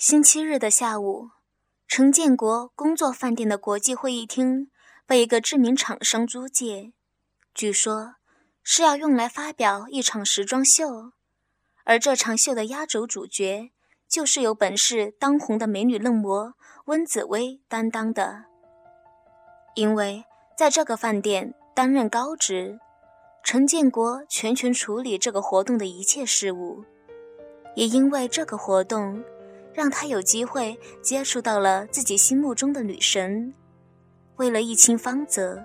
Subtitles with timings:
[0.00, 1.28] 星期日的下午，
[1.86, 4.70] 陈建国工作饭店的国际会议厅
[5.06, 6.94] 被一个知名厂商租借，
[7.52, 8.14] 据说
[8.62, 11.12] 是要用来发表一场时装秀，
[11.84, 13.72] 而这场秀的压轴主角
[14.08, 16.54] 就是有本市当红的美女嫩模
[16.86, 18.46] 温紫薇担当的。
[19.74, 20.24] 因为
[20.56, 22.80] 在这个饭店担任高职，
[23.44, 26.86] 陈建国全权处理这个活动的一切事务，
[27.76, 29.22] 也因为这个活动。
[29.72, 33.52] 让他有机会接触到了自己心目中的女神。
[34.36, 35.64] 为了一清方泽，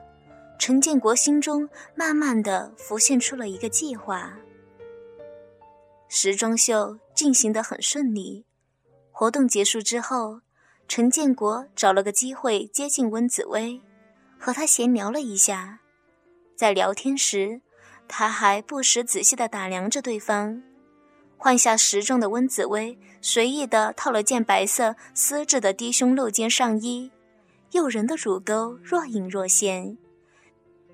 [0.59, 4.37] 陈建国心中慢慢的浮现出了一个计划。
[6.07, 8.45] 时装秀进行得很顺利，
[9.11, 10.41] 活动结束之后，
[10.87, 13.81] 陈建国找了个机会接近温紫薇，
[14.39, 15.79] 和她闲聊了一下。
[16.55, 17.61] 在聊天时，
[18.07, 20.61] 他还不时仔细地打量着对方。
[21.37, 27.11] 换下时装的温紫薇，随意的套了件白色丝质的低胸露肩上衣，
[27.71, 29.97] 诱人的乳沟若隐若现，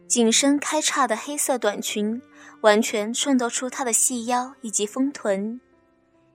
[0.08, 2.22] 紧身开叉的黑色短裙
[2.62, 5.62] 完全衬托出她的细腰以及丰臀，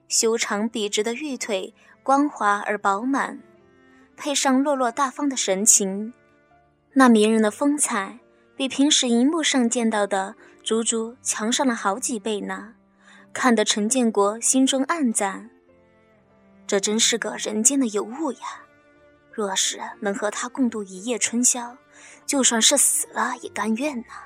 [0.07, 3.39] 修长笔直的玉腿光滑而饱满，
[4.15, 6.13] 配上落落大方的神情，
[6.93, 8.17] 那迷人的风采
[8.55, 12.73] 比平时荧幕上见到的足足强上了好几倍呢。
[13.37, 15.51] 看得陈建国心中暗赞
[16.65, 18.65] ：“这真是个人间的尤物呀！
[19.31, 21.77] 若是能和他共度一夜春宵，
[22.25, 24.25] 就算是死了也甘愿呐。”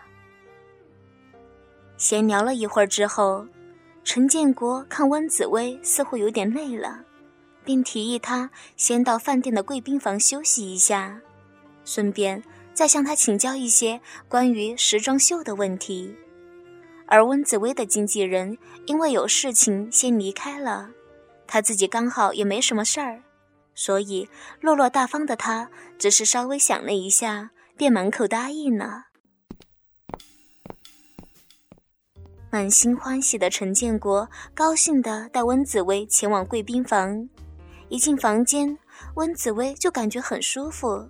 [1.99, 3.45] 闲聊了一会儿之后，
[4.05, 7.03] 陈建国看温紫薇似乎有点累了，
[7.65, 11.19] 便提议她先到饭店的贵宾房休息一下，
[11.83, 12.41] 顺便
[12.73, 16.15] 再向他请教一些关于时装秀的问题。
[17.11, 20.91] 而温紫薇的经纪人因为有事情先离开了，
[21.45, 23.21] 他自己刚好也没什么事儿，
[23.75, 24.29] 所以
[24.61, 29.07] 落落大方的他只是稍微想了一下，便满口答应了。
[32.49, 37.27] 满心欢喜的陈建国高兴地带温紫薇前往贵宾房，
[37.89, 38.77] 一进房间，
[39.15, 41.09] 温紫薇就感觉很舒服。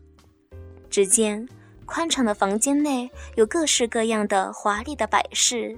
[0.90, 1.48] 只见
[1.86, 5.78] 宽敞的房间内有各式各样的华丽的摆饰。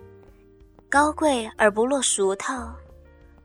[0.94, 2.72] 高贵而不落俗套。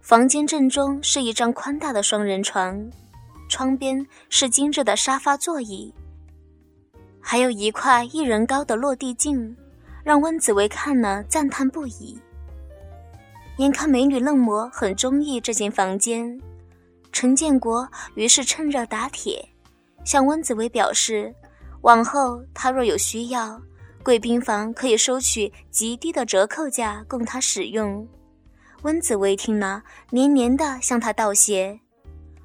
[0.03, 2.87] 房间正中是一张宽大的双人床，
[3.49, 5.91] 窗边是精致的沙发座椅，
[7.23, 9.57] 还有一块一人高的落地镜，
[10.05, 12.21] 让温紫薇看了赞叹不已。
[13.57, 16.39] 眼看美女嫩模很中意这间房间，
[17.13, 19.43] 陈建国于是趁热打铁，
[20.05, 21.35] 向温紫薇表示，
[21.81, 23.59] 往后他若有需要。
[24.09, 28.09] 贵宾房可以收取极低的折扣价供他使用。
[28.81, 31.79] 温紫薇听了，连连的向他道谢，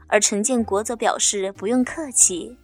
[0.08, 2.58] 而陈建国则表示不用客气。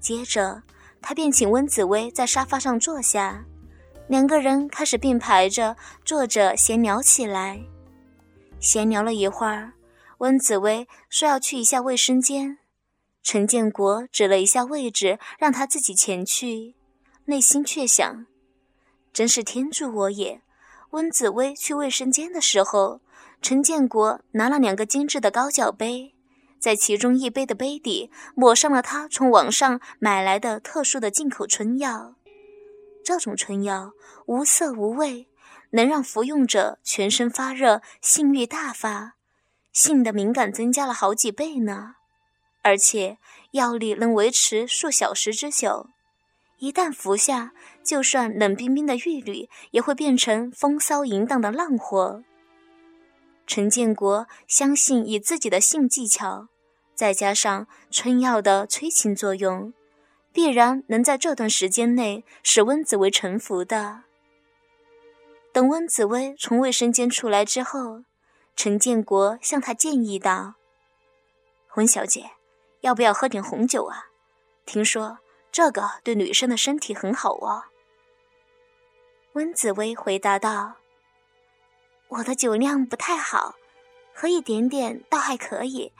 [0.00, 0.62] 接着，
[1.02, 3.44] 他便请温紫薇在沙发上坐下，
[4.08, 7.60] 两个人开始并排着坐着闲聊起来。
[8.58, 9.74] 闲聊了一会儿，
[10.20, 12.56] 温紫薇说要去一下卫生间，
[13.22, 16.75] 陈建国指了一下位置，让他自己前去。
[17.26, 18.26] 内心却想
[19.12, 20.40] ：“真是天助我也！”
[20.90, 23.00] 温紫薇去卫生间的时候，
[23.42, 26.14] 陈建国拿了两个精致的高脚杯，
[26.60, 32.14] 在其中一杯的杯底抹上了他从网上买来的特殊的进口春药。
[33.04, 33.92] 这种春药
[34.26, 35.28] 无色无味，
[35.70, 39.16] 能让服用者全身发热、性欲大发，
[39.72, 41.96] 性的敏感增加了好几倍呢。
[42.62, 43.18] 而且
[43.50, 45.90] 药力能维持数小时之久。
[46.58, 47.52] 一旦服下，
[47.82, 52.22] 就算冷冰冰的玉女也会变成风骚淫荡的浪货。
[53.46, 56.48] 陈建国相信，以自己的性技巧，
[56.94, 59.74] 再加上春药的催情作用，
[60.32, 64.04] 必然能在这段时间内使温紫薇臣服的。
[65.52, 68.02] 等温紫薇从卫生间出来之后，
[68.56, 70.54] 陈建国向她建议道
[71.76, 72.30] ：“温小姐，
[72.80, 74.06] 要不要喝点红酒啊？
[74.64, 75.18] 听说……”
[75.56, 77.62] 这个对女生的身体很好哦。
[79.32, 80.74] 温紫薇回答道
[82.08, 83.54] ：“我的酒量不太好，
[84.12, 85.94] 喝一点点倒还可以，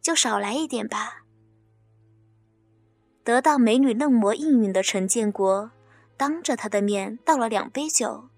[0.00, 1.24] 就少来一点吧。”
[3.26, 5.72] 得到美女嫩模应允的陈建国，
[6.16, 8.28] 当着她的面倒了两杯酒，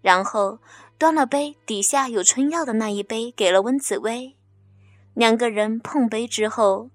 [0.00, 0.58] 然后
[0.96, 4.38] 端了杯底下有春药的那一杯给了温紫薇。
[5.12, 6.88] 两个人碰杯之后。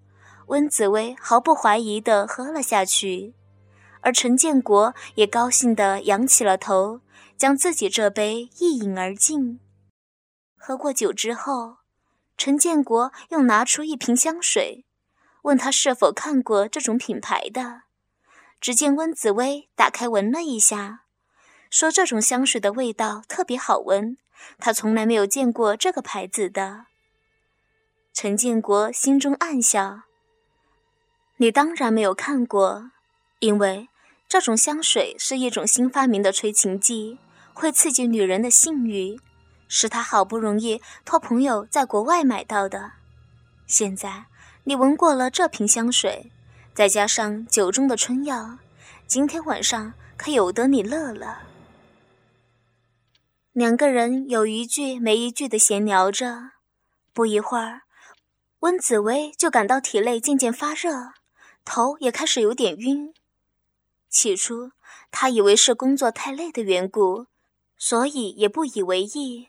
[0.50, 3.36] 温紫薇毫不怀疑地喝了下去，
[4.02, 7.02] 而陈建国也高兴地仰起了头，
[7.38, 9.60] 将自己这杯一饮而尽。
[10.58, 11.78] 喝过酒之后，
[12.36, 14.86] 陈建国又拿出一瓶香水，
[15.44, 17.84] 问他是否看过这种品牌的。
[18.60, 21.04] 只见温紫薇打开闻了一下，
[21.70, 24.18] 说这种香水的味道特别好闻，
[24.58, 26.88] 他从来没有见过这个牌子的。
[28.12, 30.02] 陈建国心中暗笑
[31.42, 32.92] ：“你当然没有看过，
[33.40, 33.90] 因为
[34.28, 37.18] 这种香水是一种新发明的催情剂，
[37.54, 39.20] 会刺激女人的性欲，
[39.68, 42.92] 是他好不容易托朋友在国外买到的。
[43.68, 44.26] 现在
[44.66, 46.32] 你闻过了这瓶香水。”
[46.72, 48.58] 再加上酒中的春药，
[49.06, 51.42] 今天晚上可有得你乐了。
[53.52, 56.52] 两个人有一句没一句的闲聊着，
[57.12, 57.82] 不一会儿，
[58.60, 61.12] 温紫薇就感到体内渐渐发热，
[61.66, 63.14] 头也开始有点晕。
[64.10, 64.72] 起初，
[65.12, 67.28] 他以为是工作太累的缘故，
[67.78, 69.48] 所以也不以为意。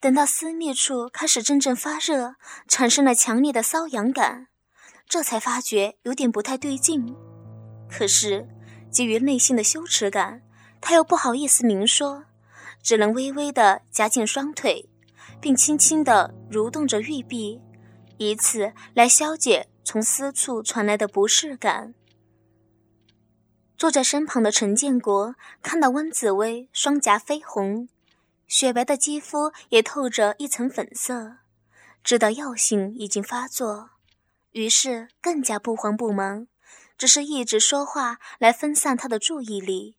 [0.00, 2.36] 等到私密处开始阵阵发热，
[2.66, 4.46] 产生了强烈的瘙痒感。
[5.06, 7.14] 这才发觉有点不太对劲，
[7.90, 8.48] 可是
[8.90, 10.40] 基于内心的羞耻感，
[10.80, 12.24] 他又不好意思明说，
[12.82, 14.88] 只能微微的夹紧双腿，
[15.40, 17.60] 并轻轻的蠕动着玉臂，
[18.18, 21.94] 以此来消解从私处传来的不适感。
[23.76, 27.88] 坐在身旁的陈建国看到温紫薇双颊绯红，
[28.46, 31.38] 雪白的肌肤也透着一层粉色，
[32.04, 33.90] 知道药性已经发作。
[34.52, 36.46] 于是更加不慌不忙，
[36.96, 39.96] 只是一直说话来分散他的注意力，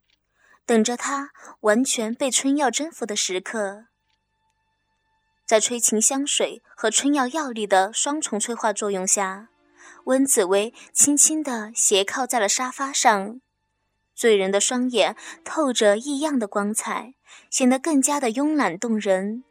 [0.66, 3.88] 等着他完全被春药征服的时刻。
[5.46, 9.50] 在催情香水和春药药力的双重催化作用下，
[10.06, 13.40] 温紫薇轻轻地斜靠在了沙发上，
[14.16, 17.14] 醉人的双眼透着异样的光彩，
[17.50, 19.44] 显得更加的慵懒动人。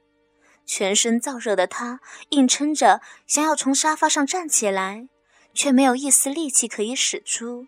[0.67, 5.09] 全身燥热的他硬撑着想要从沙发上站起来，
[5.53, 7.67] 却没有一丝力气可以使出。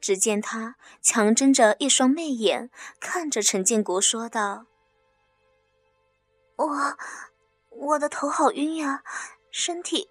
[0.00, 2.70] 只见他强睁着一双媚眼，
[3.00, 4.66] 看着陈建国说道
[6.56, 6.96] ：“我，
[7.70, 9.02] 我的头好晕呀，
[9.50, 10.08] 身体，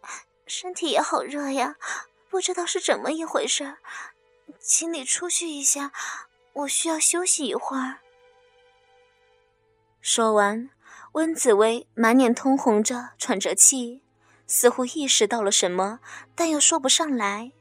[0.48, 1.78] 身体也好热呀，
[2.30, 3.78] 不知道是怎么一回事，
[4.60, 5.92] 请你出去一下，
[6.54, 8.00] 我需要休息一会儿。”
[10.01, 10.69] 说完。
[11.13, 14.01] 温紫薇满脸通红着，喘着气，
[14.48, 16.00] 似乎意识到了什么，
[16.34, 17.51] 但又说不上来。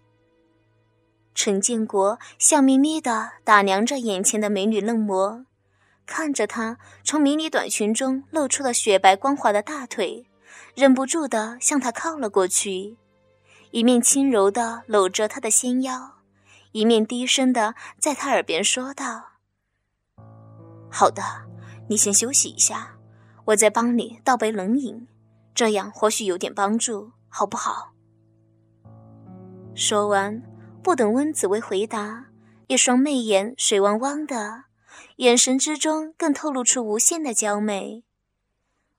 [1.35, 5.45] 陈建国笑眯眯的打量着眼前的美女嫩模，
[6.07, 10.27] 看着她从迷你短裙中露出了雪白光滑的大腿，
[10.75, 12.97] 忍不住地向他靠了过去，
[13.71, 16.19] 一面轻柔地搂着他的纤腰，
[16.73, 19.33] 一面低声地在他耳边说道
[20.91, 21.23] ：“好的，
[21.89, 22.97] 你先休息一下。”
[23.47, 25.09] 我再帮你倒杯冷饮，
[25.53, 27.93] 这样或许有点帮助，好不好？
[29.75, 30.41] 说完，
[30.81, 32.27] 不等温紫薇回答，
[32.69, 34.67] 一双媚眼水汪汪的，
[35.17, 38.05] 眼神之中更透露出无限的娇媚。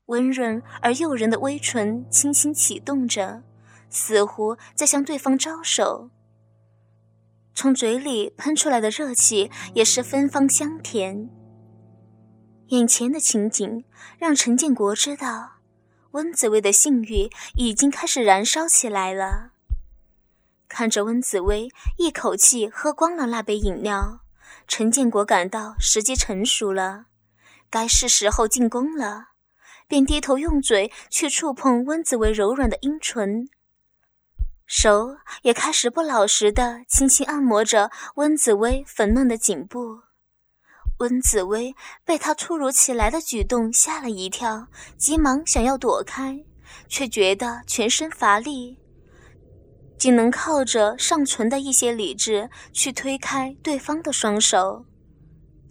[0.07, 3.43] 温润而诱人的微唇轻轻启动着，
[3.89, 6.09] 似乎在向对方招手。
[7.55, 11.29] 从嘴里喷出来的热气也是芬芳香甜。
[12.69, 13.85] 眼前的情景
[14.17, 15.57] 让陈建国知道，
[16.11, 19.51] 温紫薇的性欲已经开始燃烧起来了。
[20.67, 24.21] 看着温紫薇一口气喝光了那杯饮料，
[24.67, 27.05] 陈建国感到时机成熟了，
[27.69, 29.32] 该是时候进攻了，
[29.93, 33.47] 便低头用嘴去触碰温紫薇柔软的阴唇，
[34.65, 39.99] 手也开始不老实的轻轻按摩着温紫薇粉嫩的颈部。
[40.97, 44.65] 温紫薇被他突如其来的举动吓了一跳，
[44.97, 46.43] 急忙想要躲开，
[46.87, 48.79] 却觉得全身乏力，
[49.99, 54.87] 仅能靠着尚存的一些理智去推开对方的双手，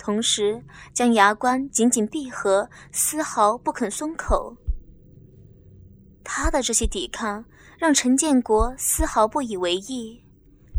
[0.03, 0.61] 同时
[0.93, 4.57] 将牙关紧紧闭合，丝毫不肯松口。
[6.25, 7.45] 他的这些抵抗
[7.79, 10.21] 让陈建国丝毫不以为意，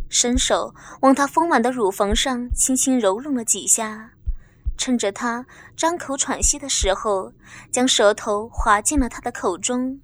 [0.09, 4.11] 伸手往他丰满的乳房上轻轻揉弄了几下。
[4.77, 5.45] 趁着他
[5.77, 7.31] 张口喘息的时候，
[7.71, 10.01] 将舌头滑进了他的口中，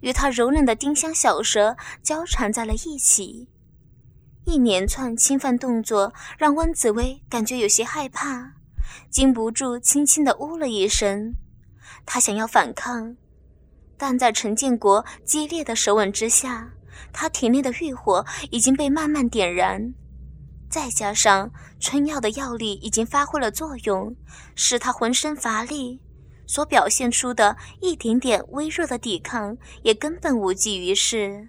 [0.00, 3.46] 与他柔嫩的丁香小舌交缠在了一起。
[4.46, 8.52] 一连串侵犯动作让温紫薇感觉有些害怕，
[9.10, 11.34] 禁不住轻轻的呜了一声。
[12.06, 13.16] 她想要反抗，
[13.96, 16.70] 但在陈建国激烈的舌吻之下，
[17.12, 19.92] 她体内的欲火已经被慢慢点燃。
[20.70, 21.50] 再加上
[21.80, 24.14] 春药的药力已经发挥了作用，
[24.54, 26.00] 使她浑身乏力，
[26.46, 31.48] 所表现出的一点点微弱的抵抗，也根本无济于事。